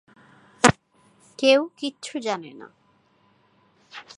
[1.39, 2.67] কেউ কিচ্ছু জানে না।